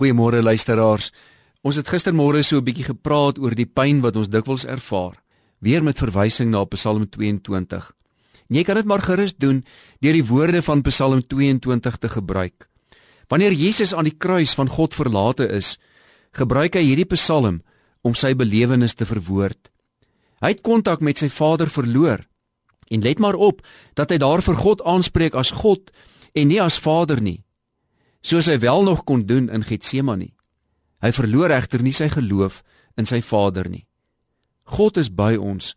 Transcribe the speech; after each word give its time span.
Goeiemôre 0.00 0.40
luisteraars. 0.40 1.10
Ons 1.60 1.76
het 1.76 1.88
gistermôre 1.92 2.40
so 2.40 2.56
'n 2.56 2.64
bietjie 2.64 2.88
gepraat 2.88 3.36
oor 3.38 3.54
die 3.54 3.68
pyn 3.68 4.00
wat 4.00 4.16
ons 4.16 4.30
dikwels 4.32 4.64
ervaar, 4.64 5.20
weer 5.60 5.82
met 5.82 5.98
verwysing 5.98 6.50
na 6.50 6.64
Psalm 6.64 7.04
22. 7.10 7.92
En 8.48 8.56
jy 8.56 8.64
kan 8.64 8.76
dit 8.76 8.86
maar 8.86 9.02
gerus 9.02 9.36
doen 9.36 9.62
deur 10.00 10.12
die 10.12 10.24
woorde 10.24 10.62
van 10.62 10.82
Psalm 10.82 11.20
22 11.26 11.96
te 11.98 12.08
gebruik. 12.08 12.68
Wanneer 13.28 13.52
Jesus 13.52 13.94
aan 13.94 14.04
die 14.04 14.16
kruis 14.16 14.54
van 14.54 14.68
God 14.68 14.94
verlate 14.94 15.48
is, 15.48 15.78
gebruik 16.32 16.74
hy 16.74 16.82
hierdie 16.82 17.14
Psalm 17.14 17.60
om 18.00 18.14
sy 18.14 18.34
belewenis 18.34 18.94
te 18.94 19.04
verwoord. 19.04 19.70
Hy 20.40 20.48
het 20.48 20.62
kontak 20.62 21.00
met 21.00 21.18
sy 21.18 21.28
Vader 21.28 21.68
verloor. 21.68 22.24
En 22.88 23.00
let 23.02 23.18
maar 23.18 23.34
op 23.36 23.60
dat 23.94 24.10
hy 24.10 24.16
daar 24.16 24.40
vir 24.40 24.54
God 24.54 24.82
aanspreek 24.82 25.34
as 25.34 25.50
God 25.50 25.90
en 26.32 26.48
nie 26.48 26.62
as 26.62 26.78
Vader 26.78 27.20
nie 27.20 27.44
soos 28.20 28.46
hy 28.46 28.58
wel 28.60 28.82
nog 28.82 29.04
kon 29.04 29.24
doen 29.26 29.48
in 29.48 29.64
Getsemane. 29.64 30.32
Hy 31.00 31.12
verloor 31.16 31.52
egter 31.54 31.82
nie 31.82 31.94
sy 31.96 32.10
geloof 32.12 32.60
in 33.00 33.08
sy 33.08 33.20
Vader 33.24 33.68
nie. 33.68 33.86
God 34.68 35.00
is 35.00 35.08
by 35.08 35.34
ons. 35.40 35.74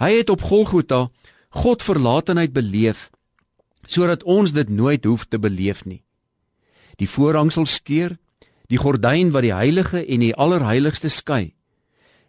Hy 0.00 0.20
het 0.20 0.30
op 0.30 0.44
Golgotha 0.44 1.08
God 1.50 1.82
verlatenheid 1.82 2.52
beleef 2.52 3.08
sodat 3.90 4.22
ons 4.22 4.52
dit 4.54 4.68
nooit 4.68 5.04
hoef 5.04 5.24
te 5.26 5.38
beleef 5.40 5.82
nie. 5.82 6.04
Die 7.00 7.08
voorhangsel 7.10 7.64
skeur, 7.66 8.12
die 8.70 8.78
gordyn 8.78 9.32
wat 9.34 9.42
die 9.42 9.54
heilige 9.56 10.04
en 10.04 10.22
die 10.22 10.34
allerheiligste 10.36 11.10
skei. 11.10 11.56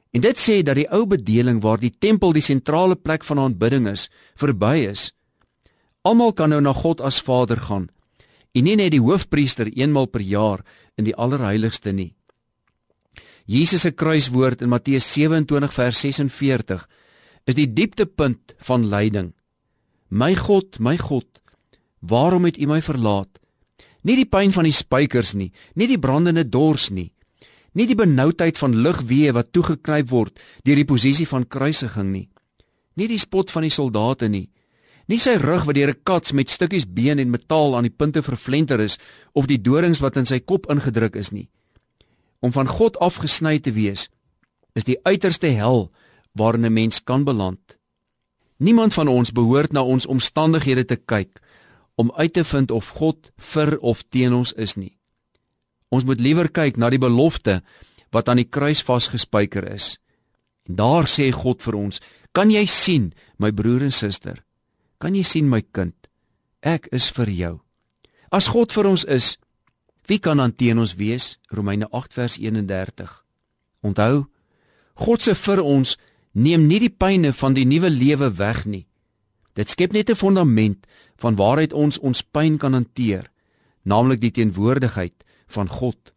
En 0.10 0.24
dit 0.26 0.40
sê 0.41 0.63
dat 0.66 0.80
die 0.80 0.88
ou 0.90 1.04
bedeling 1.05 1.60
waar 1.62 1.77
die 1.77 1.91
tempel 1.94 2.34
die 2.34 2.41
sentrale 2.41 2.96
plek 2.96 3.27
van 3.27 3.44
aanbidding 3.44 3.86
is, 3.91 4.08
verby 4.34 4.88
is. 4.90 5.12
Almal 6.02 6.34
kan 6.34 6.49
nou 6.49 6.63
na 6.66 6.74
God 6.74 7.04
as 7.05 7.22
Vader 7.22 7.62
gaan 7.68 7.91
en 8.52 8.66
nie 8.68 8.76
net 8.76 8.91
die 8.96 9.04
hoofpriester 9.04 9.70
eenmal 9.72 10.10
per 10.12 10.23
jaar 10.23 10.64
in 11.00 11.08
die 11.08 11.16
allerheiligste 11.16 11.94
nie. 11.96 12.14
Jesus 13.46 13.84
se 13.86 13.91
kruiswoord 13.91 14.62
in 14.62 14.70
Matteus 14.70 15.07
27 15.13 15.74
vers 15.74 16.02
46 16.05 16.88
is 17.49 17.57
die 17.57 17.68
dieptepunt 17.68 18.54
van 18.68 18.85
lyding. 18.90 19.32
My 20.10 20.35
God, 20.35 20.77
my 20.79 20.98
God, 20.98 21.41
waarom 21.99 22.46
het 22.46 22.60
U 22.60 22.68
my 22.68 22.82
verlaat? 22.84 23.40
Nie 24.04 24.18
die 24.18 24.29
pyn 24.29 24.54
van 24.54 24.68
die 24.68 24.76
spykers 24.76 25.34
nie, 25.38 25.52
nie 25.76 25.88
die 25.88 25.99
brandende 26.02 26.44
dors 26.44 26.90
nie, 26.91 27.12
nie 27.77 27.88
die 27.88 27.98
benoudheid 27.98 28.57
van 28.60 28.76
lugweë 28.84 29.34
wat 29.38 29.52
toegeknyp 29.54 30.10
word 30.10 30.40
deur 30.66 30.79
die 30.79 30.88
posisie 30.90 31.27
van 31.29 31.46
kruisiging 31.48 32.10
nie, 32.12 32.27
nie 32.98 33.07
die 33.07 33.22
spot 33.22 33.54
van 33.54 33.63
die 33.68 33.74
soldate 33.74 34.27
nie, 34.29 34.49
Nie 35.12 35.20
sy 35.20 35.34
rug 35.35 35.65
wat 35.67 35.76
deur 35.76 35.91
'n 35.91 36.04
kats 36.07 36.31
met 36.31 36.49
stukkies 36.49 36.87
been 36.87 37.20
en 37.20 37.29
metaal 37.29 37.76
aan 37.76 37.84
die 37.84 37.98
punte 37.99 38.21
vervlenter 38.23 38.79
is 38.79 38.98
of 39.34 39.45
die 39.45 39.62
dorings 39.62 39.99
wat 39.99 40.15
in 40.15 40.26
sy 40.26 40.40
kop 40.40 40.70
ingedruk 40.71 41.15
is 41.15 41.31
nie. 41.31 41.49
Om 42.40 42.51
van 42.51 42.67
God 42.67 42.98
afgesny 42.99 43.59
te 43.59 43.71
wees 43.71 44.09
is 44.73 44.84
die 44.84 44.99
uiterste 45.04 45.48
hel 45.48 45.91
waarin 46.32 46.65
'n 46.65 46.73
mens 46.73 47.04
kan 47.04 47.23
beland. 47.23 47.77
Niemand 48.57 48.93
van 48.93 49.07
ons 49.07 49.32
behoort 49.32 49.73
na 49.73 49.84
ons 49.84 50.05
omstandighede 50.05 50.85
te 50.85 50.95
kyk 50.95 51.41
om 51.95 52.12
uit 52.15 52.34
te 52.34 52.43
vind 52.43 52.71
of 52.71 52.87
God 52.87 53.32
vir 53.37 53.79
of 53.79 54.04
teen 54.09 54.34
ons 54.34 54.54
is 54.54 54.76
nie. 54.76 54.98
Ons 55.89 56.04
moet 56.04 56.20
liewer 56.20 56.49
kyk 56.49 56.77
na 56.77 56.89
die 56.89 56.99
belofte 56.99 57.62
wat 58.12 58.29
aan 58.29 58.37
die 58.37 58.49
kruis 58.49 58.82
vasgespijker 58.82 59.71
is. 59.73 59.99
En 60.70 60.76
daar 60.76 61.04
sê 61.04 61.32
God 61.32 61.62
vir 61.62 61.76
ons: 61.76 61.99
"Kan 62.32 62.49
jy 62.49 62.65
sien, 62.65 63.13
my 63.37 63.51
broer 63.51 63.82
en 63.82 63.91
suster?" 63.91 64.44
Kan 65.02 65.16
jy 65.18 65.24
sien 65.25 65.47
my 65.50 65.63
kind? 65.74 65.96
Ek 66.62 66.85
is 66.94 67.07
vir 67.09 67.30
jou. 67.34 67.56
As 68.30 68.52
God 68.53 68.69
vir 68.69 68.85
ons 68.85 69.02
is, 69.09 69.40
wie 70.06 70.19
kan 70.22 70.38
dan 70.38 70.53
teen 70.53 70.78
ons 70.78 70.94
wees? 71.00 71.40
Romeine 71.50 71.88
8 71.90 72.13
vers 72.13 72.38
31. 72.38 73.16
Onthou, 73.81 74.28
God 75.02 75.25
se 75.25 75.34
vir 75.34 75.63
ons 75.66 75.96
neem 76.38 76.68
nie 76.69 76.78
die 76.84 76.94
pyne 76.94 77.31
van 77.34 77.57
die 77.57 77.66
nuwe 77.66 77.90
lewe 77.90 78.29
weg 78.38 78.68
nie. 78.69 78.85
Dit 79.57 79.73
skep 79.73 79.91
net 79.91 80.09
'n 80.09 80.16
fondament 80.16 80.85
van 81.18 81.35
waaruit 81.35 81.73
ons 81.73 81.97
ons 82.00 82.22
pyn 82.22 82.57
kan 82.57 82.73
hanteer, 82.73 83.31
naamlik 83.83 84.22
die 84.22 84.31
teenwoordigheid 84.31 85.25
van 85.47 85.68
God. 85.68 86.13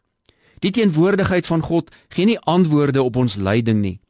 Die 0.60 0.70
teenwoordigheid 0.70 1.46
van 1.46 1.62
God 1.62 1.90
gee 2.08 2.26
nie 2.26 2.38
antwoorde 2.38 3.02
op 3.02 3.16
ons 3.16 3.36
lyding 3.36 3.80
nie, 3.80 4.00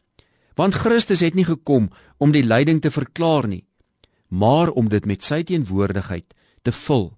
want 0.57 0.75
Christus 0.75 1.21
het 1.21 1.35
nie 1.35 1.45
gekom 1.45 1.91
om 2.19 2.33
die 2.33 2.43
lyding 2.43 2.81
te 2.81 2.91
verklaar 2.91 3.49
nie, 3.49 3.65
maar 4.35 4.71
om 4.75 4.89
dit 4.91 5.07
met 5.07 5.23
sy 5.23 5.43
teenwoordigheid 5.47 6.35
te 6.67 6.73
vul. 6.73 7.13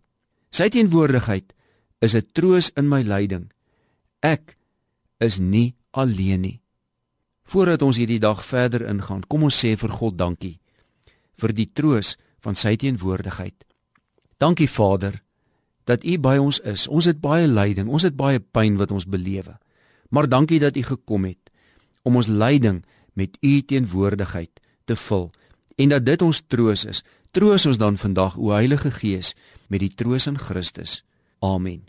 Sy 0.53 0.69
teenwoordigheid 0.69 1.54
is 2.04 2.15
'n 2.15 2.28
troos 2.32 2.71
in 2.77 2.88
my 2.88 3.03
lyding. 3.03 3.53
Ek 4.21 4.56
is 5.19 5.38
nie 5.38 5.75
alleen 5.91 6.41
nie. 6.41 6.60
Voordat 7.44 7.82
ons 7.82 7.97
hierdie 7.97 8.21
dag 8.21 8.44
verder 8.44 8.88
ingaan, 8.88 9.22
kom 9.26 9.43
ons 9.43 9.65
sê 9.65 9.76
vir 9.76 9.91
God 9.91 10.19
dankie 10.19 10.59
vir 11.37 11.53
die 11.53 11.69
troos 11.72 12.16
van 12.41 12.55
sy 12.55 12.76
teenwoordigheid. 12.76 13.65
Dankie 14.38 14.69
Vader 14.69 15.22
dat 15.84 16.05
U 16.05 16.19
by 16.19 16.37
ons 16.43 16.59
is. 16.66 16.88
Ons 16.88 17.05
het 17.05 17.21
baie 17.21 17.47
lyding, 17.47 17.88
ons 17.88 18.03
het 18.03 18.16
baie 18.16 18.41
pyn 18.41 18.76
wat 18.76 18.91
ons 18.91 19.06
belewe. 19.06 19.59
Maar 20.10 20.28
dankie 20.28 20.59
dat 20.59 20.76
U 20.76 20.82
gekom 20.82 21.25
het 21.25 21.50
om 22.03 22.16
ons 22.16 22.26
lyding 22.26 22.84
met 23.15 23.37
U 23.43 23.60
teenwoordigheid 23.62 24.60
te 24.84 24.97
vul 24.97 25.31
en 25.76 25.92
dat 25.92 26.04
dit 26.04 26.22
ons 26.22 26.42
troos 26.48 26.84
is. 26.84 27.03
Troos 27.31 27.66
ons 27.66 27.78
dan 27.78 27.97
vandag 28.00 28.37
o 28.37 28.53
Heilige 28.56 28.91
Gees 28.91 29.34
met 29.69 29.81
die 29.81 29.92
troos 29.92 30.26
in 30.26 30.38
Christus. 30.38 31.03
Amen. 31.44 31.87